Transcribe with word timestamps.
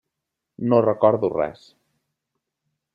No 0.71 0.79
recordo 0.87 1.31
res. 1.37 1.69